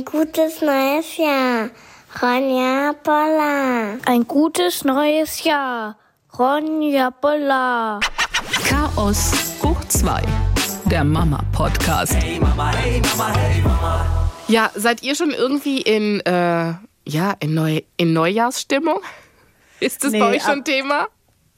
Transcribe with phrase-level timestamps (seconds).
[0.00, 1.68] Ein gutes neues Jahr.
[2.22, 3.98] Ronja Polla.
[4.06, 5.98] Ein gutes neues Jahr.
[6.38, 8.00] Ronja Polla.
[8.64, 10.22] Chaos hoch 2.
[10.86, 12.14] Der Mama-Podcast.
[12.14, 14.30] Hey Mama, hey Mama, hey Mama.
[14.48, 16.72] Ja, seid ihr schon irgendwie in, äh,
[17.06, 19.00] ja, in, Neu in Neujahrsstimmung?
[19.80, 21.08] Ist das nee, bei euch schon Thema?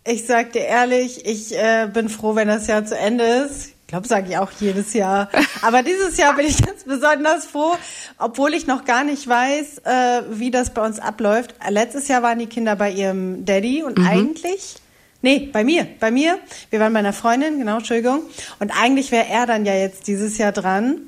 [0.04, 3.74] Ich sag dir ehrlich, ich äh, bin froh, wenn das Jahr zu Ende ist.
[3.92, 5.28] Ich glaube, sage ich auch jedes Jahr.
[5.60, 7.76] Aber dieses Jahr bin ich ganz besonders froh,
[8.16, 11.54] obwohl ich noch gar nicht weiß, äh, wie das bei uns abläuft.
[11.68, 14.06] Letztes Jahr waren die Kinder bei ihrem Daddy und mhm.
[14.06, 14.76] eigentlich
[15.20, 16.38] Nee, bei mir, bei mir.
[16.70, 18.22] Wir waren bei einer Freundin, genau, Entschuldigung.
[18.60, 21.02] Und eigentlich wäre er dann ja jetzt dieses Jahr dran.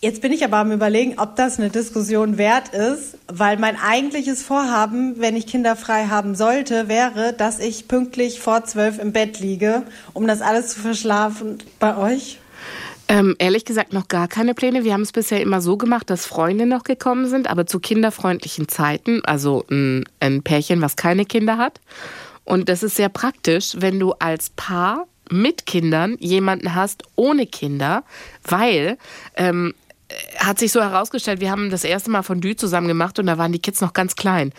[0.00, 4.44] Jetzt bin ich aber am überlegen, ob das eine Diskussion wert ist, weil mein eigentliches
[4.44, 9.40] Vorhaben, wenn ich Kinder frei haben sollte, wäre, dass ich pünktlich vor zwölf im Bett
[9.40, 11.58] liege, um das alles zu verschlafen.
[11.80, 12.38] Bei euch?
[13.08, 14.84] Ähm, ehrlich gesagt noch gar keine Pläne.
[14.84, 18.68] Wir haben es bisher immer so gemacht, dass Freunde noch gekommen sind, aber zu kinderfreundlichen
[18.68, 21.80] Zeiten, also ein, ein Pärchen, was keine Kinder hat.
[22.44, 28.04] Und das ist sehr praktisch, wenn du als Paar mit Kindern jemanden hast ohne Kinder,
[28.44, 28.96] weil
[29.36, 29.74] ähm,
[30.38, 33.52] hat sich so herausgestellt, wir haben das erste Mal Fondue zusammen gemacht und da waren
[33.52, 34.52] die Kids noch ganz klein.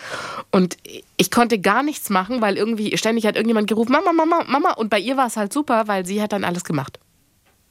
[0.51, 0.77] Und
[1.17, 4.73] ich konnte gar nichts machen, weil irgendwie ständig hat irgendjemand gerufen, Mama, Mama, Mama.
[4.73, 6.99] Und bei ihr war es halt super, weil sie hat dann alles gemacht.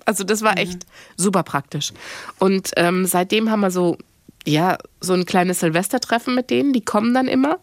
[0.05, 1.93] Also das war echt super praktisch.
[2.39, 3.97] Und ähm, seitdem haben wir so,
[4.45, 7.59] ja, so ein kleines Silvestertreffen mit denen, die kommen dann immer.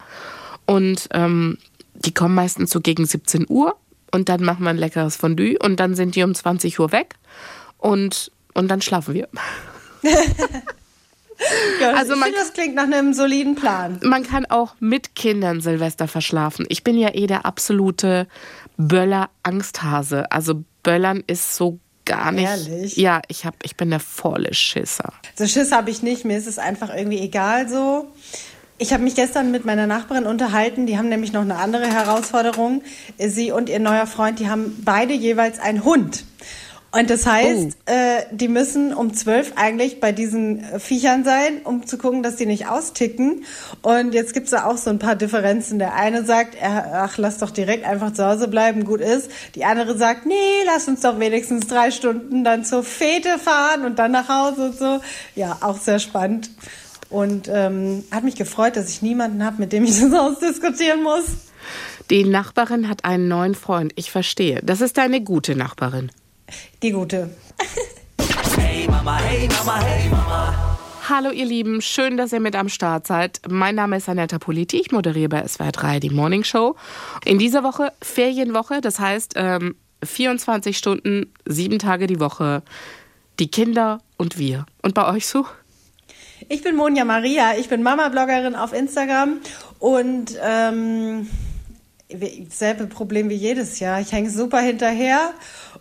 [0.65, 1.57] Und ähm,
[1.93, 3.75] die kommen meistens so gegen 17 Uhr
[4.11, 7.15] und dann machen wir ein leckeres Fondue und dann sind die um 20 Uhr weg
[7.77, 9.27] und, und dann schlafen wir.
[11.81, 13.99] Ja, also man, finde, das klingt nach einem soliden Plan.
[14.03, 16.65] Man kann auch mit Kindern Silvester verschlafen.
[16.69, 18.27] Ich bin ja eh der absolute
[18.77, 20.31] Böller-Angsthase.
[20.31, 22.45] Also Böllern ist so gar nicht.
[22.45, 22.95] Ehrlich?
[22.95, 25.13] Ja, ich, hab, ich bin der volle Schisser.
[25.35, 26.25] So Schiss habe ich nicht.
[26.25, 28.07] Mir ist es einfach irgendwie egal so.
[28.77, 30.85] Ich habe mich gestern mit meiner Nachbarin unterhalten.
[30.85, 32.83] Die haben nämlich noch eine andere Herausforderung.
[33.17, 36.25] Sie und ihr neuer Freund, die haben beide jeweils einen Hund.
[36.97, 37.91] Und das heißt, oh.
[37.91, 42.45] äh, die müssen um zwölf eigentlich bei diesen Viechern sein, um zu gucken, dass die
[42.45, 43.43] nicht austicken.
[43.81, 45.77] Und jetzt gibt's da auch so ein paar Differenzen.
[45.77, 49.29] Der eine sagt, ach, lass doch direkt einfach zu Hause bleiben, gut ist.
[49.55, 53.99] Die andere sagt, nee, lass uns doch wenigstens drei Stunden dann zur Fete fahren und
[53.99, 55.01] dann nach Hause und so.
[55.35, 56.49] Ja, auch sehr spannend.
[57.09, 61.25] Und ähm, hat mich gefreut, dass ich niemanden habe, mit dem ich das ausdiskutieren muss.
[62.09, 63.91] Die Nachbarin hat einen neuen Freund.
[63.97, 64.61] Ich verstehe.
[64.63, 66.09] Das ist deine gute Nachbarin.
[66.81, 67.29] Die gute.
[68.57, 70.77] Hey Mama, hey Mama, hey Mama.
[71.07, 73.39] Hallo ihr Lieben, schön, dass ihr mit am Start seid.
[73.47, 76.75] Mein Name ist Anetta Politi, ich moderiere bei SWR 3 die Morning Show.
[77.23, 82.63] In dieser Woche Ferienwoche, das heißt ähm, 24 Stunden, sieben Tage die Woche,
[83.39, 84.65] die Kinder und wir.
[84.81, 85.45] Und bei euch so?
[86.49, 89.41] Ich bin Monja Maria, ich bin Mama-Bloggerin auf Instagram
[89.79, 91.27] und ähm,
[92.49, 94.01] selbe Problem wie jedes Jahr.
[94.01, 95.33] Ich hänge super hinterher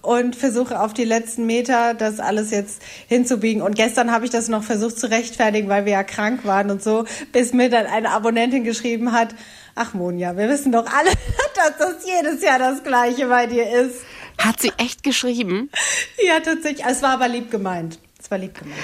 [0.05, 3.63] und versuche auf die letzten Meter das alles jetzt hinzubiegen.
[3.63, 6.83] Und gestern habe ich das noch versucht zu rechtfertigen, weil wir ja krank waren und
[6.83, 9.35] so, bis mir dann eine Abonnentin geschrieben hat,
[9.75, 11.11] ach Monja, wir wissen doch alle,
[11.55, 13.97] dass das jedes Jahr das gleiche bei dir ist.
[14.39, 15.71] Hat sie echt geschrieben?
[16.27, 16.85] ja, tatsächlich.
[16.87, 17.99] Es war aber lieb gemeint.
[18.21, 18.79] Es war lieb gemeint.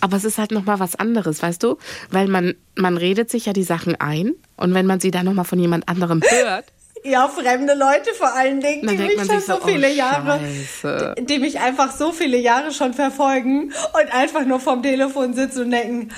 [0.00, 1.78] Aber es ist halt nochmal was anderes, weißt du?
[2.10, 5.44] Weil man, man redet sich ja die Sachen ein und wenn man sie dann nochmal
[5.44, 6.66] von jemand anderem hört.
[7.02, 10.40] Ja, fremde Leute vor allen Dingen, die mich schon so, so viele oh, Jahre,
[11.16, 15.64] die, die, mich einfach so viele Jahre schon verfolgen und einfach nur vom Telefon sitzen
[15.64, 16.10] und denken,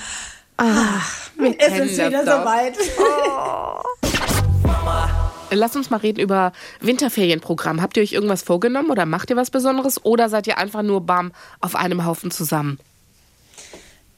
[0.57, 2.77] ach, es ist wieder soweit.
[2.99, 3.81] Oh.
[5.55, 7.83] Lass uns mal reden über Winterferienprogramm.
[7.83, 11.03] Habt ihr euch irgendwas vorgenommen oder macht ihr was Besonderes oder seid ihr einfach nur
[11.03, 12.79] bam auf einem Haufen zusammen?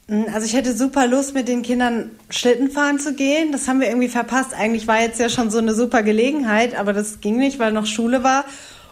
[0.07, 3.51] Hm, also ich hätte super Lust, mit den Kindern Schlitten fahren zu gehen.
[3.51, 4.53] Das haben wir irgendwie verpasst.
[4.53, 7.85] Eigentlich war jetzt ja schon so eine super Gelegenheit, aber das ging nicht, weil noch
[7.85, 8.45] Schule war.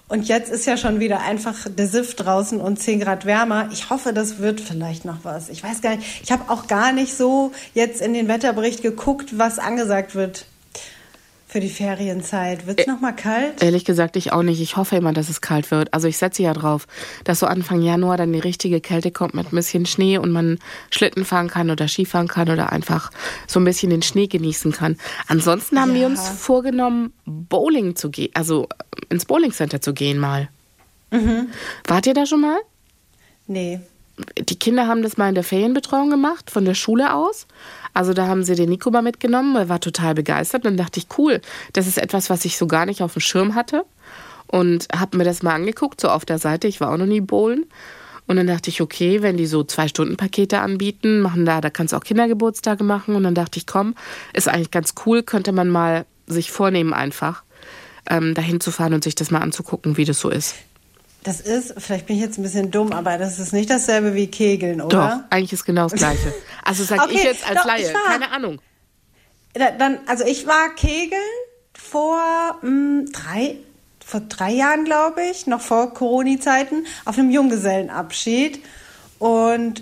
[0.09, 3.69] Und jetzt ist ja schon wieder einfach der Sift draußen und 10 Grad wärmer.
[3.71, 5.49] Ich hoffe, das wird vielleicht noch was.
[5.49, 6.23] Ich weiß gar nicht.
[6.23, 10.45] Ich habe auch gar nicht so jetzt in den Wetterbericht geguckt, was angesagt wird
[11.53, 12.65] für die Ferienzeit.
[12.65, 13.61] Wird es noch mal kalt?
[13.61, 14.59] Ehrlich gesagt, ich auch nicht.
[14.59, 15.93] Ich hoffe immer, dass es kalt wird.
[15.93, 16.87] Also ich setze ja drauf,
[17.25, 20.57] dass so Anfang Januar dann die richtige Kälte kommt mit ein bisschen Schnee und man
[20.89, 23.11] Schlitten fahren kann oder Skifahren kann oder einfach
[23.45, 24.97] so ein bisschen den Schnee genießen kann.
[25.27, 26.01] Ansonsten haben ja.
[26.01, 28.67] wir uns vorgenommen, Bowling zu gehen, also
[29.09, 30.49] ins Bowling Center zu gehen mal.
[31.11, 31.49] Mhm.
[31.85, 32.57] Wart ihr da schon mal?
[33.45, 33.79] Nee.
[34.37, 37.47] Die Kinder haben das mal in der Ferienbetreuung gemacht, von der Schule aus.
[37.93, 40.65] Also da haben sie den Nico mal mitgenommen, er war total begeistert.
[40.65, 41.41] Dann dachte ich, cool,
[41.73, 43.85] das ist etwas, was ich so gar nicht auf dem Schirm hatte.
[44.47, 46.67] Und habe mir das mal angeguckt, so auf der Seite.
[46.67, 47.65] Ich war auch noch nie bowlen.
[48.27, 51.69] Und dann dachte ich, okay, wenn die so zwei Stunden Pakete anbieten, machen da, da
[51.69, 53.15] kannst du auch Kindergeburtstage machen.
[53.15, 53.95] Und dann dachte ich, komm,
[54.33, 57.43] ist eigentlich ganz cool, könnte man mal sich vornehmen einfach,
[58.09, 60.55] ähm, dahin zu fahren und sich das mal anzugucken, wie das so ist.
[61.23, 64.27] Das ist, vielleicht bin ich jetzt ein bisschen dumm, aber das ist nicht dasselbe wie
[64.27, 65.23] Kegeln, oder?
[65.23, 66.33] Doch, eigentlich ist genau das Gleiche.
[66.63, 68.61] Also sag Okay, ich jetzt als doch, Laie, war- keine Ahnung.
[69.53, 71.21] Da- Dann, also ich war Kegeln
[71.73, 72.19] vor
[72.61, 73.55] mh, drei,
[74.05, 78.59] vor drei Jahren, glaube ich, noch vor Corona-Zeiten, auf einem Junggesellenabschied.
[79.19, 79.81] Und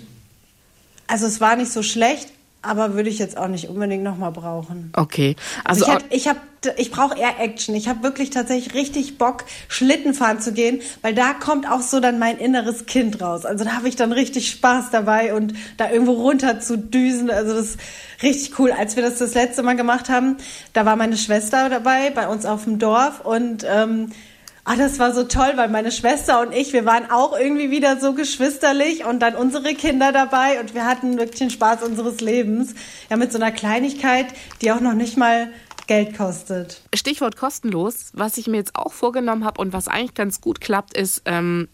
[1.08, 2.28] also es war nicht so schlecht,
[2.62, 4.92] aber würde ich jetzt auch nicht unbedingt nochmal brauchen.
[4.96, 7.74] Okay, Also, also, ich, hab, ich, hab, ich brauche eher Action.
[7.74, 11.98] Ich habe wirklich tatsächlich richtig Bock, Schlitten fahren zu gehen, weil da kommt auch so
[11.98, 13.44] dann mein inneres Kind raus.
[13.44, 17.30] Also da habe ich dann richtig Spaß dabei und da irgendwo runter zu düsen.
[17.30, 17.80] Also das ist
[18.22, 18.70] richtig cool.
[18.70, 20.36] Als wir das das letzte Mal gemacht haben,
[20.72, 24.12] da war meine Schwester dabei bei uns auf dem Dorf und ähm,
[24.64, 27.98] Ah, das war so toll, weil meine Schwester und ich, wir waren auch irgendwie wieder
[27.98, 32.74] so geschwisterlich und dann unsere Kinder dabei und wir hatten wirklich den Spaß unseres Lebens.
[33.10, 34.26] Ja, mit so einer Kleinigkeit,
[34.60, 35.48] die auch noch nicht mal
[35.88, 36.80] Geld kostet.
[36.94, 40.96] Stichwort kostenlos, was ich mir jetzt auch vorgenommen habe und was eigentlich ganz gut klappt,
[40.96, 41.66] ist ähm,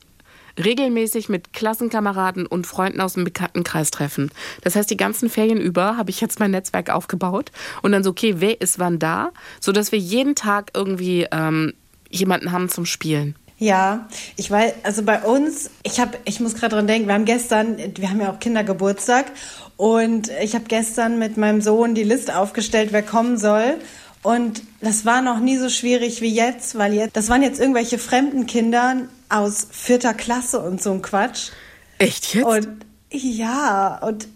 [0.59, 4.31] regelmäßig mit Klassenkameraden und Freunden aus dem Bekanntenkreis treffen.
[4.63, 7.53] Das heißt, die ganzen Ferien über habe ich jetzt mein Netzwerk aufgebaut
[7.83, 9.31] und dann so, okay, wer ist wann da,
[9.61, 11.75] sodass wir jeden Tag irgendwie ähm,
[12.11, 13.37] jemanden haben zum Spielen.
[13.59, 17.25] Ja, ich weiß, also bei uns, ich habe, ich muss gerade dran denken, wir haben
[17.25, 19.33] gestern, wir haben ja auch Kindergeburtstag
[19.77, 23.79] und ich habe gestern mit meinem Sohn die Liste aufgestellt, wer kommen soll.
[24.23, 27.99] Und das war noch nie so schwierig wie jetzt, weil jetzt, das waren jetzt irgendwelche
[27.99, 28.97] fremden Kinder
[29.29, 31.51] aus vierter Klasse und so ein Quatsch.
[31.99, 32.47] Echt jetzt?
[32.47, 32.69] Und
[33.11, 34.29] ja, und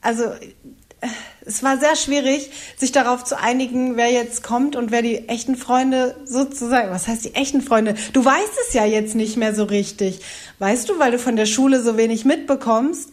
[0.00, 1.08] also äh,
[1.46, 5.56] es war sehr schwierig, sich darauf zu einigen, wer jetzt kommt und wer die echten
[5.56, 7.94] Freunde sozusagen, was heißt die echten Freunde?
[8.12, 10.20] Du weißt es ja jetzt nicht mehr so richtig.
[10.58, 13.10] Weißt du, weil du von der Schule so wenig mitbekommst.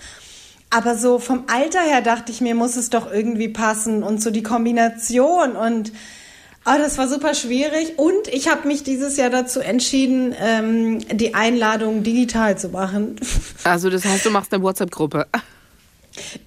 [0.70, 4.32] Aber so vom Alter her dachte ich mir, muss es doch irgendwie passen und so
[4.32, 5.92] die Kombination und
[6.64, 11.34] Oh, das war super schwierig und ich habe mich dieses Jahr dazu entschieden, ähm, die
[11.34, 13.16] Einladung digital zu machen.
[13.64, 15.26] also das heißt, du machst eine WhatsApp-Gruppe.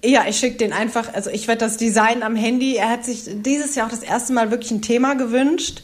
[0.03, 3.23] Ja, ich schicke den einfach, also ich werde das Design am Handy, er hat sich
[3.27, 5.81] dieses Jahr auch das erste Mal wirklich ein Thema gewünscht.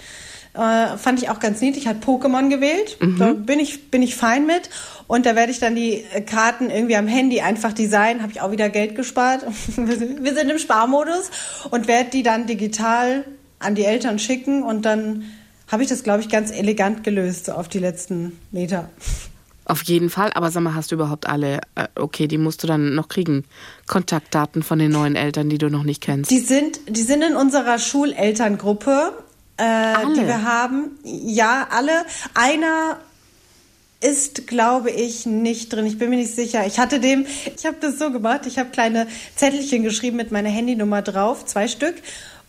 [0.53, 2.97] Äh, fand ich auch ganz niedlich, hat Pokémon gewählt.
[3.17, 4.69] Da bin ich, bin ich fein mit.
[5.07, 8.41] Und da werde ich dann die äh, Karten irgendwie am Handy einfach designen, habe ich
[8.41, 9.45] auch wieder Geld gespart.
[9.75, 11.31] Wir sind im Sparmodus
[11.69, 13.25] und werde die dann digital
[13.59, 15.23] an die Eltern schicken und dann
[15.71, 18.89] habe ich das, glaube ich, ganz elegant gelöst, so auf die letzten Meter.
[19.65, 22.67] Auf jeden Fall, aber sag mal, hast du überhaupt alle, äh, okay, die musst du
[22.67, 23.45] dann noch kriegen,
[23.87, 26.31] Kontaktdaten von den neuen Eltern, die du noch nicht kennst.
[26.31, 29.13] Die sind, die sind in unserer Schulelterngruppe,
[29.57, 29.63] äh,
[30.15, 30.97] die wir haben.
[31.03, 32.05] Ja, alle.
[32.33, 32.97] Einer
[34.01, 35.85] ist, glaube ich, nicht drin.
[35.85, 36.65] Ich bin mir nicht sicher.
[36.65, 37.25] Ich hatte dem,
[37.55, 38.47] ich habe das so gemacht.
[38.47, 41.93] Ich habe kleine Zettelchen geschrieben mit meiner Handynummer drauf, zwei Stück,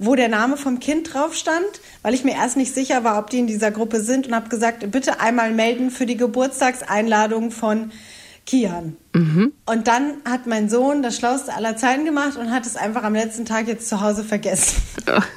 [0.04, 3.30] wo der Name vom Kind drauf stand, weil ich mir erst nicht sicher war, ob
[3.30, 7.92] die in dieser Gruppe sind und habe gesagt, bitte einmal melden für die Geburtstagseinladung von
[8.44, 8.96] Kian.
[9.66, 13.14] Und dann hat mein Sohn das Schlauste aller Zeiten gemacht und hat es einfach am
[13.14, 14.82] letzten Tag jetzt zu Hause vergessen.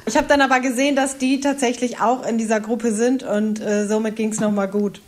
[0.07, 3.87] Ich habe dann aber gesehen, dass die tatsächlich auch in dieser Gruppe sind und äh,
[3.87, 5.01] somit ging es nochmal gut.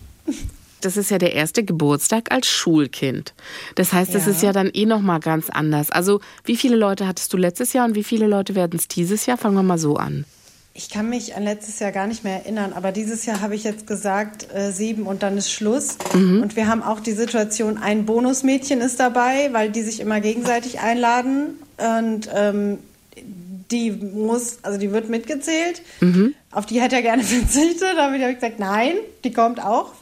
[0.81, 3.33] Das ist ja der erste Geburtstag als Schulkind.
[3.75, 4.31] Das heißt, das Ja.
[4.31, 5.89] ist ja dann eh noch mal ganz anders.
[5.91, 9.25] Also, wie viele Leute hattest du letztes Jahr und wie viele Leute werden es dieses
[9.25, 9.37] Jahr?
[9.37, 10.25] Fangen wir mal so an.
[10.75, 13.63] Ich kann mich an letztes Jahr gar nicht mehr erinnern, aber dieses Jahr habe ich
[13.63, 15.97] jetzt gesagt, äh, sieben und dann ist Schluss.
[16.13, 20.79] Und wir haben auch die Situation, ein Bonusmädchen ist dabei, weil die sich immer gegenseitig
[20.79, 21.55] einladen.
[21.77, 22.77] Und ähm,
[23.71, 25.81] die muss, also die wird mitgezählt.
[26.51, 29.93] Auf die hätte er gerne verzichtet, aber ich habe gesagt, nein, die kommt auch.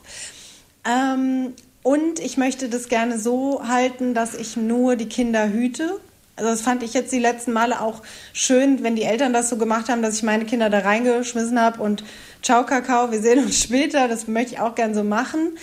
[0.86, 6.00] Ähm, und ich möchte das gerne so halten, dass ich nur die Kinder hüte.
[6.36, 8.02] Also das fand ich jetzt die letzten Male auch
[8.34, 11.82] schön, wenn die Eltern das so gemacht haben, dass ich meine Kinder da reingeschmissen habe
[11.82, 12.04] und
[12.42, 14.08] ciao Kakao, wir sehen uns später.
[14.08, 15.58] Das möchte ich auch gern so machen.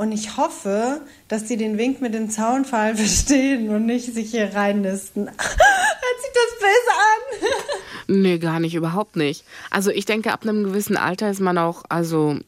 [0.00, 4.54] Und ich hoffe, dass die den Wink mit dem Zaunfall verstehen und nicht sich hier
[4.54, 5.26] reinnisten.
[5.28, 8.22] Hört sich das besser an?
[8.22, 9.44] Nee, gar nicht, überhaupt nicht.
[9.70, 12.38] Also, ich denke, ab einem gewissen Alter ist man auch, also,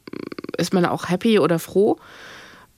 [0.57, 1.97] ist man auch happy oder froh,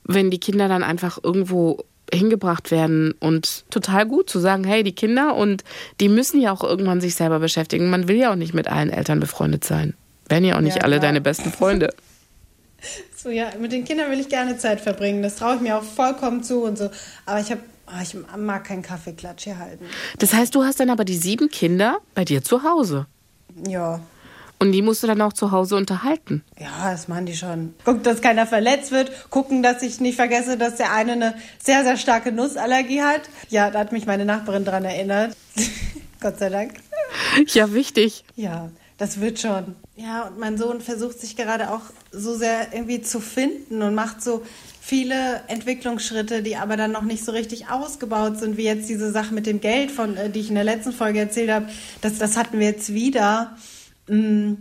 [0.04, 4.94] wenn die Kinder dann einfach irgendwo hingebracht werden und total gut zu sagen, hey, die
[4.94, 5.64] Kinder und
[6.00, 7.90] die müssen ja auch irgendwann sich selber beschäftigen.
[7.90, 9.96] Man will ja auch nicht mit allen Eltern befreundet sein.
[10.30, 11.08] Werden ja auch nicht Ja, alle klar.
[11.08, 11.94] deine besten Freunde.
[13.16, 15.24] So, ja, mit den Kindern will ich gerne Zeit verbringen.
[15.24, 16.92] Das traue ich mir auch vollkommen zu und so.
[17.26, 17.62] Aber ich habe,
[18.04, 19.86] ich mag keinen Kaffeeklatsch hier halten.
[20.20, 23.08] Das heißt, du hast dann aber die sieben Kinder bei dir zu Hause.
[23.68, 24.02] Ja.
[24.66, 26.44] Und die musst du dann auch zu Hause unterhalten.
[26.60, 27.76] Ja, das machen die schon.
[27.86, 29.30] Gucken, dass keiner verletzt wird.
[29.30, 33.22] Gucken, dass ich nicht vergesse, dass der eine eine sehr, sehr starke Nussallergie hat.
[33.50, 35.38] Ja, da hat mich meine Nachbarin dran erinnert.
[36.20, 36.74] Gott sei Dank.
[37.50, 38.24] Ja, wichtig.
[38.36, 39.76] Ja, das wird schon.
[39.96, 41.82] Ja, und mein Sohn versucht sich gerade auch
[42.12, 44.42] so sehr irgendwie zu finden und macht so
[44.82, 49.32] viele Entwicklungsschritte, die aber dann noch nicht so richtig ausgebaut sind, wie jetzt diese Sache
[49.32, 51.68] mit dem Geld, von, äh, die ich in der letzten Folge erzählt habe.
[52.02, 53.56] Das, das hatten wir jetzt wieder.
[54.08, 54.54] Mm,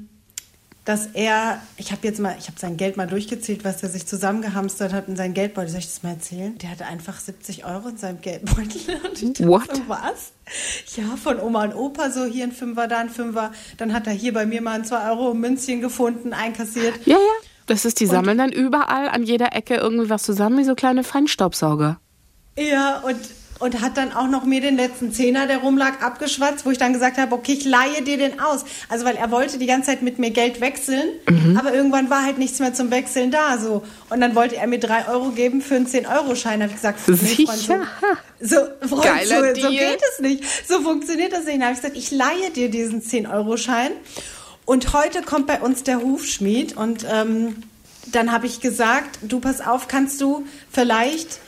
[0.84, 4.06] dass er, ich habe jetzt mal, ich habe sein Geld mal durchgezählt, was er sich
[4.06, 5.70] zusammengehamstert hat in seinen Geldbeutel.
[5.70, 6.58] Soll ich das mal erzählen?
[6.58, 9.00] Der hatte einfach 70 Euro in seinem Geldbeutel.
[9.04, 9.82] Und ich dachte, What?
[9.88, 10.32] was?
[10.94, 13.52] Ja, von Oma und Opa so hier ein Fünfer, da ein Fünfer.
[13.78, 16.94] Dann hat er hier bei mir mal ein 2 Euro Münzchen gefunden, einkassiert.
[17.06, 17.48] Ja, ja.
[17.66, 21.02] Das ist, die sammeln dann überall an jeder Ecke irgendwie was zusammen, wie so kleine
[21.02, 21.98] Feinstaubsauger.
[22.58, 23.16] Ja, und,
[23.64, 26.92] und hat dann auch noch mir den letzten Zehner, der rumlag, abgeschwatzt, wo ich dann
[26.92, 28.66] gesagt habe, okay, ich leihe dir den aus.
[28.90, 31.08] Also, weil er wollte die ganze Zeit mit mir Geld wechseln,
[31.58, 33.82] aber irgendwann war halt nichts mehr zum Wechseln da, so.
[34.10, 36.62] Und dann wollte er mir drei Euro geben für einen 10-Euro-Schein.
[36.62, 37.86] habe ich gesagt, nee, Freund, so, Sicher.
[38.40, 38.56] so,
[38.86, 40.44] Freund, so, so geht es nicht.
[40.68, 41.54] So funktioniert das nicht.
[41.54, 43.92] Dann habe ich gesagt, ich leihe dir diesen 10-Euro-Schein.
[44.66, 47.62] Und heute kommt bei uns der Hufschmied und ähm,
[48.12, 51.40] dann habe ich gesagt, du pass auf, kannst du vielleicht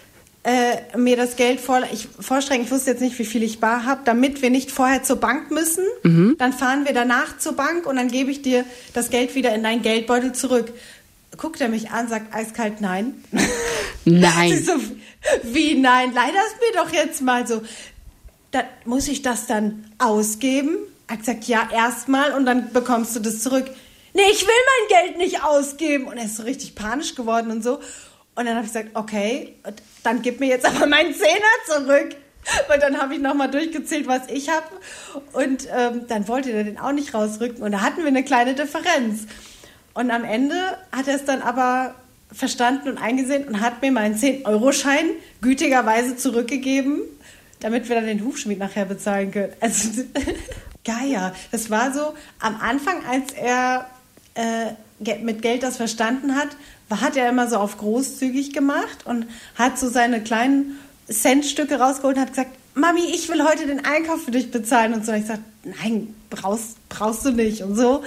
[0.46, 3.84] äh, mir das Geld vor, ich, vorstrecken, ich wusste jetzt nicht, wie viel ich bar
[3.84, 5.84] habe, damit wir nicht vorher zur Bank müssen.
[6.38, 9.64] Dann fahren wir danach zur Bank und dann gebe ich dir das Geld wieder in
[9.64, 10.72] deinen Geldbeutel zurück.
[11.36, 13.24] Guckt er mich an, sagt eiskalt nein.
[14.04, 14.62] Nein.
[14.64, 14.74] so,
[15.42, 16.12] wie nein?
[16.14, 17.62] Leider ist mir doch jetzt mal so.
[18.52, 20.76] Da, muss ich das dann ausgeben?
[21.08, 23.66] Er gesagt, ja, erstmal und dann bekommst du das zurück.
[24.14, 24.54] Nee, ich will
[24.88, 26.04] mein Geld nicht ausgeben.
[26.04, 27.80] Und er ist so richtig panisch geworden und so.
[28.36, 32.16] Und dann habe ich gesagt, okay, und dann gib mir jetzt aber meinen Zehner zurück.
[32.68, 34.66] Weil dann habe ich nochmal durchgezählt, was ich habe.
[35.32, 37.62] Und ähm, dann wollte er den auch nicht rausrücken.
[37.62, 39.26] Und da hatten wir eine kleine Differenz.
[39.94, 40.54] Und am Ende
[40.92, 41.96] hat er es dann aber
[42.32, 45.10] verstanden und eingesehen und hat mir meinen 10-Euro-Schein
[45.40, 47.00] gütigerweise zurückgegeben,
[47.60, 49.52] damit wir dann den Hufschmied nachher bezahlen können.
[49.60, 50.04] Also,
[50.84, 51.34] Geier.
[51.50, 53.86] Das war so am Anfang, als er
[54.34, 56.50] äh, mit Geld das verstanden hat,
[56.90, 59.26] hat er immer so auf großzügig gemacht und
[59.56, 60.78] hat so seine kleinen
[61.08, 65.04] Centstücke rausgeholt und hat gesagt, Mami, ich will heute den Einkauf für dich bezahlen und
[65.04, 65.12] so.
[65.12, 68.02] Und ich sagte, nein, brauchst, brauchst du nicht und so.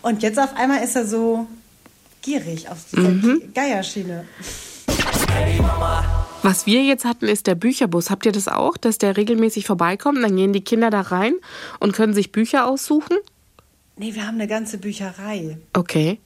[0.00, 1.46] Und jetzt auf einmal ist er so
[2.22, 4.24] gierig auf dieser Geierschiene.
[6.42, 8.10] Was wir jetzt hatten, ist der Bücherbus.
[8.10, 10.18] Habt ihr das auch, dass der regelmäßig vorbeikommt?
[10.18, 11.34] Und dann gehen die Kinder da rein
[11.80, 13.16] und können sich Bücher aussuchen?
[13.96, 15.58] Nee, wir haben eine ganze Bücherei.
[15.72, 16.18] Okay.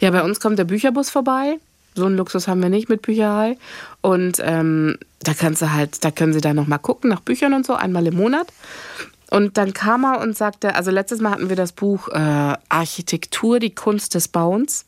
[0.00, 1.58] Ja, bei uns kommt der Bücherbus vorbei.
[1.94, 3.58] So einen Luxus haben wir nicht mit Bücherei.
[4.00, 7.54] Und ähm, da kannst du halt, da können sie dann noch mal gucken nach Büchern
[7.54, 8.46] und so, einmal im Monat.
[9.30, 13.60] Und dann kam er und sagte, also letztes Mal hatten wir das Buch äh, Architektur,
[13.60, 14.84] die Kunst des Bauens.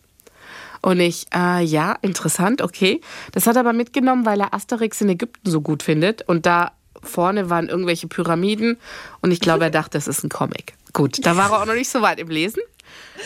[0.82, 3.00] Und ich, äh, ja, interessant, okay.
[3.32, 6.28] Das hat er aber mitgenommen, weil er Asterix in Ägypten so gut findet.
[6.28, 8.76] Und da vorne waren irgendwelche Pyramiden.
[9.22, 10.74] Und ich glaube, er dachte, das ist ein Comic.
[10.92, 12.60] Gut, da war er auch noch nicht so weit im Lesen.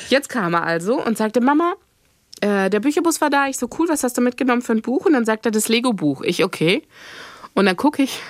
[0.09, 1.75] Jetzt kam er also und sagte, Mama,
[2.41, 3.49] äh, der Bücherbus war da.
[3.49, 5.07] Ich so, cool, was hast du mitgenommen für ein Buch?
[5.07, 6.23] Und dann sagt er, das Lego-Buch.
[6.23, 6.83] Ich, okay.
[7.55, 8.21] Und dann gucke ich.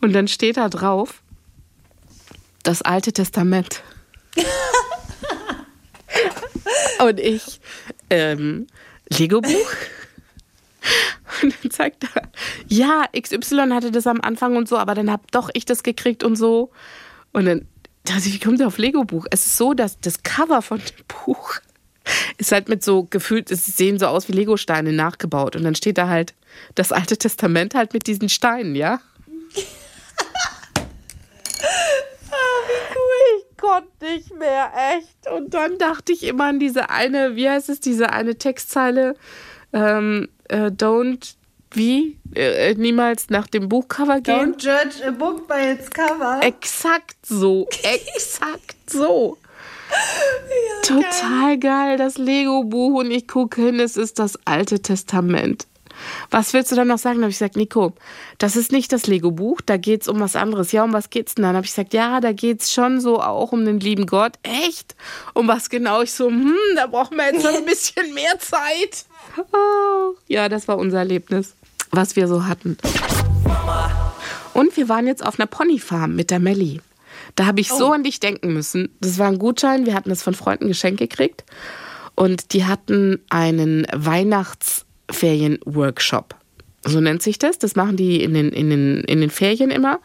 [0.00, 1.22] Und dann steht da drauf,
[2.62, 3.82] das Alte Testament.
[6.98, 7.60] Und ich,
[8.10, 8.66] ähm,
[9.08, 9.70] Lego-Buch?
[11.42, 12.22] Und dann sagt er,
[12.68, 16.22] ja, XY hatte das am Anfang und so, aber dann hab doch ich das gekriegt
[16.24, 16.70] und so.
[17.32, 17.66] Und dann
[18.26, 19.26] ich, wie kommt der auf Lego-Buch?
[19.30, 21.60] Es ist so, dass das Cover von dem Buch
[22.38, 25.56] ist halt mit so gefühlt, es sehen so aus wie Lego-Steine nachgebaut.
[25.56, 26.34] Und dann steht da halt
[26.74, 29.00] das Alte Testament halt mit diesen Steinen, ja?
[33.38, 35.30] Ich konnte nicht mehr, echt.
[35.34, 39.16] Und dann dachte ich immer an diese eine, wie heißt es, diese eine Textzeile,
[39.72, 41.34] ähm, äh, don't,
[41.76, 44.54] wie, äh, niemals nach dem Buchcover gehen.
[44.54, 46.40] Don't judge a book by its cover.
[46.42, 49.38] Exakt so, exakt so.
[50.82, 55.66] Total geil, das Lego-Buch und ich gucke hin, es ist das Alte Testament.
[56.30, 57.18] Was willst du dann noch sagen?
[57.18, 57.92] Da habe ich gesagt, Nico,
[58.38, 60.72] das ist nicht das Lego-Buch, da geht es um was anderes.
[60.72, 61.52] Ja, um was geht's denn dann?
[61.52, 64.34] Da habe ich gesagt, ja, da geht es schon so auch um den lieben Gott.
[64.42, 64.94] Echt?
[65.34, 66.02] Um was genau?
[66.02, 69.06] Ich so, hm, da brauchen wir jetzt noch ein bisschen mehr Zeit.
[69.52, 71.54] Oh, ja, das war unser Erlebnis,
[71.90, 72.76] was wir so hatten.
[74.54, 76.80] Und wir waren jetzt auf einer Ponyfarm mit der Melli.
[77.34, 78.88] Da habe ich so an dich denken müssen.
[79.00, 81.44] Das war ein Gutschein, wir hatten das von Freunden geschenkt gekriegt.
[82.14, 86.34] Und die hatten einen Weihnachtsferien-Workshop.
[86.84, 87.58] So nennt sich das.
[87.58, 90.00] Das machen die in den, in den, in den Ferien immer.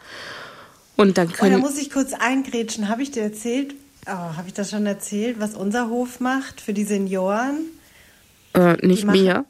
[0.96, 1.60] Und dann Oh, da können.
[1.60, 2.88] muss ich kurz eingrätschen.
[2.88, 3.74] Habe ich dir erzählt,
[4.04, 7.66] Oh, Habe ich das schon erzählt, was unser Hof macht für die Senioren?
[8.52, 9.44] Äh, nicht Die machen- mir.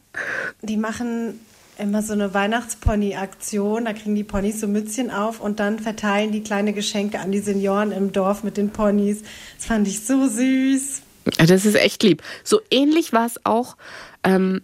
[0.60, 1.40] Die machen
[1.78, 3.84] immer so eine Weihnachtspony-Aktion.
[3.84, 7.40] Da kriegen die Ponys so Mützchen auf und dann verteilen die kleine Geschenke an die
[7.40, 9.22] Senioren im Dorf mit den Ponys.
[9.56, 11.02] Das fand ich so süß.
[11.38, 12.22] Das ist echt lieb.
[12.44, 13.76] So ähnlich war es auch
[14.24, 14.60] ähm,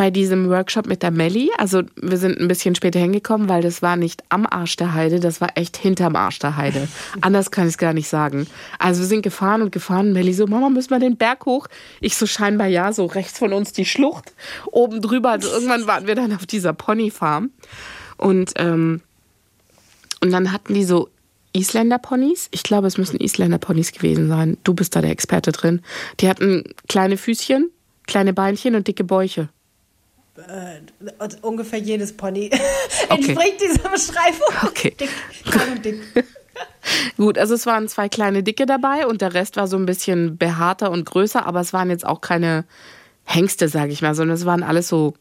[0.00, 1.50] bei diesem Workshop mit der Melli.
[1.58, 5.20] Also wir sind ein bisschen später hingekommen, weil das war nicht am Arsch der Heide,
[5.20, 6.88] das war echt hinterm Arsch der Heide.
[7.20, 8.46] Anders kann ich es gar nicht sagen.
[8.78, 10.14] Also wir sind gefahren und gefahren.
[10.14, 11.66] Melli so, Mama, müssen wir den Berg hoch?
[12.00, 14.32] Ich so scheinbar ja, so rechts von uns die Schlucht,
[14.72, 15.32] oben drüber.
[15.32, 17.50] Also irgendwann waren wir dann auf dieser Ponyfarm.
[18.16, 19.02] Und, ähm,
[20.22, 21.10] und dann hatten die so
[21.52, 22.48] Isländer-Ponys.
[22.52, 24.56] Ich glaube, es müssen Isländer-Ponys gewesen sein.
[24.64, 25.82] Du bist da der Experte drin.
[26.20, 27.70] Die hatten kleine Füßchen,
[28.06, 29.50] kleine Beinchen und dicke Bäuche.
[31.18, 32.50] Und ungefähr jedes Pony
[33.08, 33.14] Okay.
[33.14, 34.48] entspricht dieser Beschreibung.
[34.66, 34.94] Okay.
[34.98, 35.10] Dick,
[35.44, 36.00] klein und dick.
[37.16, 40.36] Gut, also es waren zwei kleine Dicke dabei und der Rest war so ein bisschen
[40.38, 42.64] behaarter und größer, aber es waren jetzt auch keine
[43.24, 45.14] Hengste, sage ich mal, sondern es waren alles so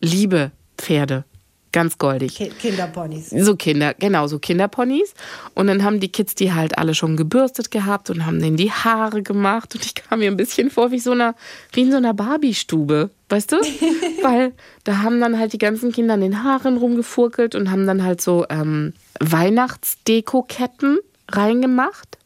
[0.00, 1.24] liebe Pferde.
[1.72, 2.34] Ganz goldig.
[2.34, 3.30] Ki- Kinderponys.
[3.30, 5.14] So Kinder, genau, so Kinderponys.
[5.54, 8.72] Und dann haben die Kids die halt alle schon gebürstet gehabt und haben denen die
[8.72, 9.74] Haare gemacht.
[9.76, 11.36] Und ich kam mir ein bisschen vor wie so einer,
[11.72, 13.56] wie in so einer Barbie-Stube, weißt du?
[14.22, 14.52] Weil
[14.84, 18.20] da haben dann halt die ganzen Kinder an den Haaren rumgefurkelt und haben dann halt
[18.20, 20.98] so ähm, Weihnachtsdeko-Ketten
[21.30, 22.18] reingemacht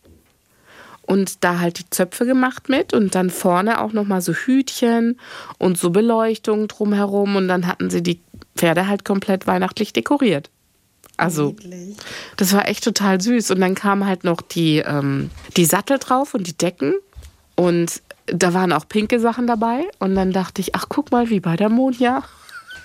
[1.06, 5.18] und da halt die Zöpfe gemacht mit und dann vorne auch noch mal so Hütchen
[5.58, 8.20] und so Beleuchtung drumherum und dann hatten sie die
[8.56, 10.50] Pferde halt komplett weihnachtlich dekoriert.
[11.16, 11.54] Also
[12.36, 16.34] das war echt total süß und dann kam halt noch die ähm, die Sattel drauf
[16.34, 16.94] und die Decken
[17.54, 21.40] und da waren auch pinke Sachen dabei und dann dachte ich, ach guck mal, wie
[21.40, 22.22] bei der Monja.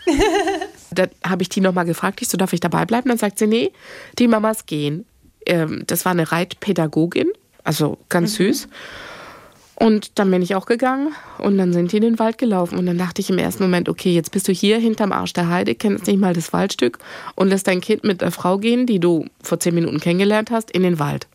[0.91, 3.10] da habe ich die nochmal gefragt, ich so, darf ich dabei bleiben?
[3.10, 3.72] Dann sagt sie, nee,
[4.17, 5.05] die Mamas gehen.
[5.46, 7.29] Ähm, das war eine Reitpädagogin,
[7.63, 8.67] also ganz süß.
[9.75, 12.77] Und dann bin ich auch gegangen und dann sind die in den Wald gelaufen.
[12.77, 15.48] Und dann dachte ich im ersten Moment, okay, jetzt bist du hier hinterm Arsch der
[15.48, 17.00] Heide, kennst nicht mal das Waldstück
[17.36, 20.69] und lässt dein Kind mit der Frau gehen, die du vor zehn Minuten kennengelernt hast,
[20.69, 21.27] in den Wald.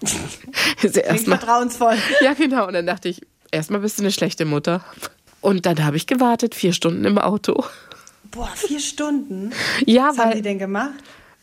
[0.82, 1.96] Ist ja erstmal vertrauensvoll.
[2.22, 2.66] ja, genau.
[2.66, 4.84] Und dann dachte ich, erstmal bist du eine schlechte Mutter.
[5.40, 7.64] Und dann habe ich gewartet, vier Stunden im Auto.
[8.30, 9.52] Boah, vier Stunden.
[9.86, 10.94] Ja, Was haben die weil, denn gemacht?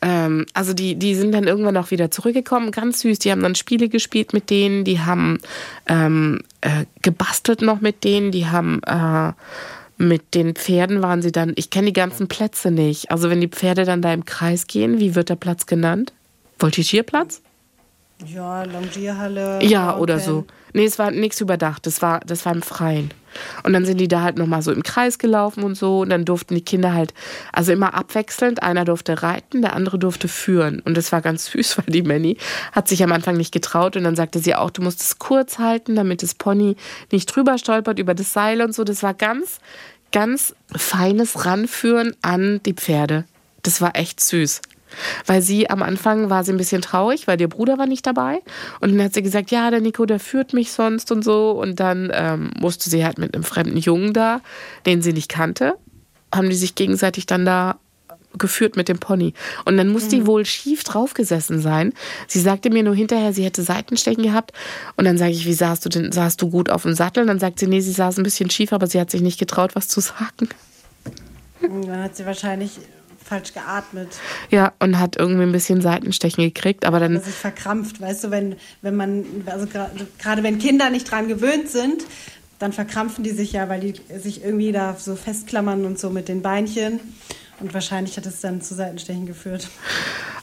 [0.02, 3.20] ähm, also die, die sind dann irgendwann auch wieder zurückgekommen, ganz süß.
[3.20, 5.38] Die haben dann Spiele gespielt mit denen, die haben
[5.88, 9.34] ähm, äh, gebastelt noch mit denen, die haben äh,
[9.98, 13.12] mit den Pferden waren sie dann, ich kenne die ganzen Plätze nicht.
[13.12, 16.12] Also wenn die Pferde dann da im Kreis gehen, wie wird der Platz genannt?
[16.58, 17.42] Voltigierplatz?
[18.26, 19.64] Ja, Longierhalle.
[19.64, 20.46] Ja, oder so.
[20.74, 21.86] Nee, es war nichts überdacht.
[21.86, 23.12] Das war, das war im Freien.
[23.64, 26.02] Und dann sind die da halt nochmal so im Kreis gelaufen und so.
[26.02, 27.14] Und dann durften die Kinder halt,
[27.52, 28.64] also immer abwechselnd.
[28.64, 30.80] Einer durfte reiten, der andere durfte führen.
[30.82, 32.38] Und das war ganz süß, weil die Manny
[32.72, 33.98] hat sich am Anfang nicht getraut.
[33.98, 36.76] Und dann sagte sie auch, du musst es kurz halten, damit das Pony
[37.12, 38.84] nicht drüber stolpert über das Seil und so.
[38.84, 39.60] Das war ganz,
[40.12, 43.26] ganz feines Ranführen an die Pferde.
[43.64, 44.62] Das war echt süß.
[45.26, 48.40] Weil sie am Anfang war sie ein bisschen traurig, weil ihr Bruder war nicht dabei.
[48.80, 51.52] Und dann hat sie gesagt, ja, der Nico, der führt mich sonst und so.
[51.52, 54.42] Und dann ähm, musste sie halt mit einem fremden Jungen da,
[54.86, 55.76] den sie nicht kannte,
[56.34, 57.78] haben die sich gegenseitig dann da
[58.38, 59.34] geführt mit dem Pony.
[59.66, 61.94] Und dann muss die wohl schief draufgesessen sein.
[62.28, 64.54] Sie sagte mir nur hinterher, sie hätte Seitenstechen gehabt.
[64.96, 66.12] Und dann sage ich, wie saßt du denn?
[66.12, 67.22] Saßt du gut auf dem Sattel?
[67.22, 69.40] Und dann sagt sie, nee, sie saß ein bisschen schief, aber sie hat sich nicht
[69.40, 70.50] getraut, was zu sagen.
[71.62, 72.80] Dann hat sie wahrscheinlich
[73.24, 74.10] falsch geatmet.
[74.50, 76.86] Ja, und hat irgendwie ein bisschen Seitenstechen gekriegt.
[76.86, 81.10] Aber dann Oder sich verkrampft, weißt du, wenn, wenn man, also gerade wenn Kinder nicht
[81.10, 82.04] dran gewöhnt sind,
[82.60, 86.28] dann verkrampfen die sich ja, weil die sich irgendwie da so festklammern und so mit
[86.28, 87.00] den Beinchen.
[87.60, 89.70] Und wahrscheinlich hat es dann zu Seitenstechen geführt.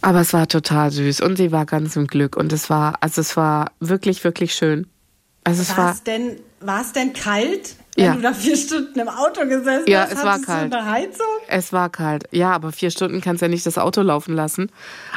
[0.01, 3.21] Aber es war total süß und sie war ganz im Glück und es war, also
[3.21, 4.87] es war wirklich, wirklich schön.
[5.45, 8.15] Also es War war, es denn, war es denn kalt, wenn Ja.
[8.15, 10.13] du da vier Stunden im Auto gesessen Ja, hast?
[10.13, 10.73] es war kalt.
[10.73, 11.27] Du eine Heizung?
[11.49, 12.25] es war kalt.
[12.31, 14.71] Ja, aber vier Stunden kannst ja nicht das Auto laufen lassen.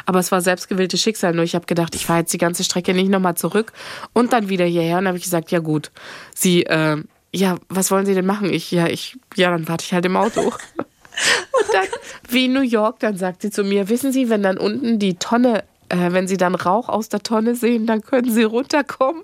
[0.06, 1.32] Aber es war selbstgewähltes Schicksal.
[1.34, 3.72] Nur ich habe gedacht, ich fahre jetzt die ganze Strecke nicht nochmal zurück
[4.12, 4.98] und dann wieder hierher.
[4.98, 5.90] Und habe ich gesagt, ja gut,
[6.34, 6.96] sie, äh,
[7.34, 8.52] ja, was wollen Sie denn machen?
[8.52, 10.52] Ich, ja, ich, ja, dann warte ich halt im Auto.
[11.12, 11.86] Und dann,
[12.30, 15.16] wie in New York, dann sagt sie zu mir, wissen Sie, wenn dann unten die
[15.16, 19.22] Tonne, äh, wenn Sie dann Rauch aus der Tonne sehen, dann können Sie runterkommen.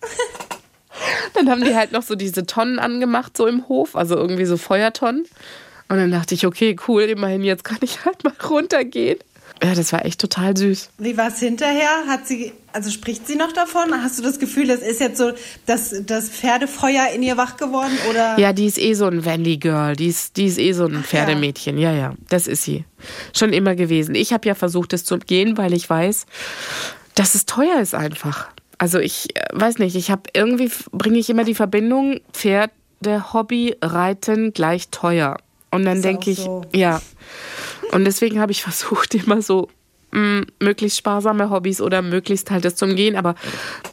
[1.34, 4.56] Dann haben die halt noch so diese Tonnen angemacht, so im Hof, also irgendwie so
[4.56, 5.24] Feuertonnen.
[5.88, 9.18] Und dann dachte ich, okay, cool, immerhin jetzt kann ich halt mal runtergehen.
[9.62, 10.90] Ja, das war echt total süß.
[10.98, 12.06] Wie war es hinterher?
[12.08, 14.02] Hat sie, also spricht sie noch davon?
[14.02, 15.32] Hast du das Gefühl, das ist jetzt so
[15.64, 17.96] das, das Pferdefeuer in ihr wach geworden?
[18.10, 18.38] Oder?
[18.38, 19.94] Ja, die ist eh so ein Valley Girl.
[19.94, 21.78] Die ist, die ist eh so ein Pferdemädchen.
[21.78, 22.84] Ja, ja, das ist sie.
[23.32, 24.14] Schon immer gewesen.
[24.14, 26.26] Ich habe ja versucht, es zu umgehen, weil ich weiß,
[27.14, 28.48] dass es teuer ist einfach.
[28.84, 33.76] Also ich äh, weiß nicht, ich habe irgendwie bringe ich immer die Verbindung Pferde, Hobby,
[33.80, 35.38] Reiten gleich teuer.
[35.70, 36.60] Und dann denke ich, so.
[36.74, 37.00] ja.
[37.92, 39.70] Und deswegen habe ich versucht, immer so
[40.10, 43.16] mh, möglichst sparsame Hobbys oder möglichst halt das zu umgehen.
[43.16, 43.36] Aber,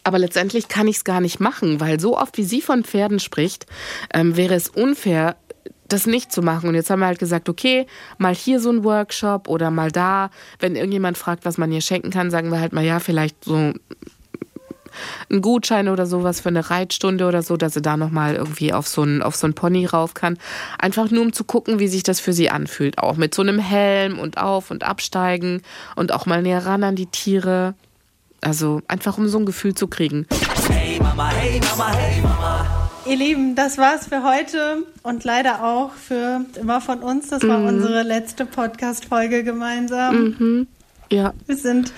[0.03, 3.19] aber letztendlich kann ich es gar nicht machen, weil so oft wie sie von Pferden
[3.19, 3.67] spricht,
[4.13, 5.37] ähm, wäre es unfair,
[5.87, 6.67] das nicht zu machen.
[6.67, 10.31] Und jetzt haben wir halt gesagt, okay, mal hier so ein Workshop oder mal da.
[10.59, 13.71] Wenn irgendjemand fragt, was man ihr schenken kann, sagen wir halt mal, ja, vielleicht so
[15.29, 18.87] einen Gutschein oder sowas für eine Reitstunde oder so, dass sie da nochmal irgendwie auf
[18.87, 20.37] so, ein, auf so ein Pony rauf kann.
[20.79, 22.97] Einfach nur, um zu gucken, wie sich das für sie anfühlt.
[22.97, 25.61] Auch mit so einem Helm und auf- und absteigen
[25.95, 27.73] und auch mal näher ran an die Tiere.
[28.41, 30.25] Also einfach, um so ein Gefühl zu kriegen.
[33.07, 37.29] Ihr Lieben, das war's für heute und leider auch für immer von uns.
[37.29, 37.47] Das Mhm.
[37.49, 40.67] war unsere letzte Podcast-Folge gemeinsam.
[41.11, 41.91] Ja, Wir sind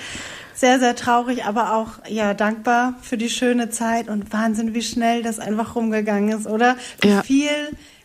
[0.56, 5.24] sehr, sehr traurig, aber auch ja dankbar für die schöne Zeit und Wahnsinn, wie schnell
[5.24, 6.76] das einfach rumgegangen ist, oder?
[7.02, 7.24] Wie Ja.
[7.24, 7.50] viel,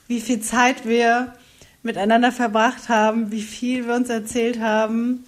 [0.07, 1.33] wie viel Zeit wir
[1.83, 5.25] miteinander verbracht haben, wie viel wir uns erzählt haben.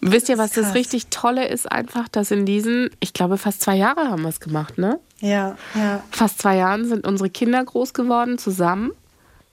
[0.00, 1.70] Wisst ihr, was das richtig Tolle ist?
[1.70, 5.00] Einfach, dass in diesen, ich glaube, fast zwei Jahre haben wir es gemacht, ne?
[5.20, 6.02] Ja, ja.
[6.10, 8.92] Fast zwei Jahren sind unsere Kinder groß geworden zusammen.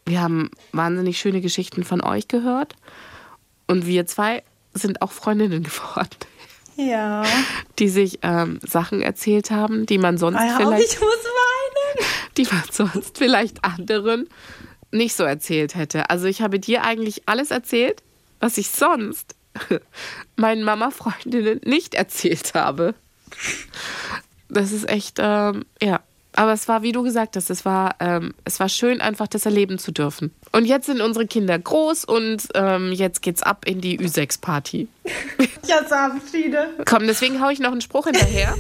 [0.06, 2.76] Wir haben wahnsinnig schöne Geschichten von euch gehört.
[3.68, 6.10] Und wir zwei sind auch Freundinnen geworden,
[6.78, 7.24] Ja.
[7.80, 12.06] die sich ähm, Sachen erzählt haben, die man sonst Ah ja, vielleicht ich muss weinen.
[12.38, 14.28] die man sonst vielleicht anderen
[14.92, 16.10] nicht so erzählt hätte.
[16.10, 18.04] Also ich habe dir eigentlich alles erzählt,
[18.40, 19.36] was ich sonst
[20.36, 22.96] meinen Mama-Freundinnen nicht erzählt habe.
[24.50, 26.02] Das ist echt, ähm, ja.
[26.42, 29.46] Aber es war, wie du gesagt hast, es war, ähm, es war schön, einfach das
[29.46, 30.34] erleben zu dürfen.
[30.52, 34.88] Und jetzt sind unsere Kinder groß und ähm, jetzt geht's ab in die Ü6-Party.
[35.38, 36.70] Ich hasse Abschiede.
[36.88, 38.56] Komm, deswegen haue ich noch einen Spruch hinterher.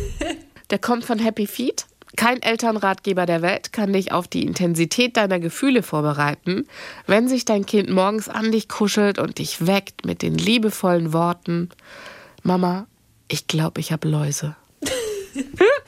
[0.69, 1.87] Der kommt von Happy Feet.
[2.15, 6.67] Kein Elternratgeber der Welt kann dich auf die Intensität deiner Gefühle vorbereiten,
[7.07, 11.71] wenn sich dein Kind morgens an dich kuschelt und dich weckt mit den liebevollen Worten:
[12.43, 12.85] Mama,
[13.27, 14.55] ich glaube, ich habe Läuse.